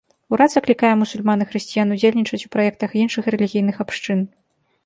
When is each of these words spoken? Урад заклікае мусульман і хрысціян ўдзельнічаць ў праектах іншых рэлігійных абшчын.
Урад 0.35 0.51
заклікае 0.53 0.93
мусульман 1.01 1.39
і 1.45 1.47
хрысціян 1.51 1.93
ўдзельнічаць 1.97 2.39
ў 2.39 2.49
праектах 2.57 2.89
іншых 3.03 3.23
рэлігійных 3.37 3.75
абшчын. 3.87 4.19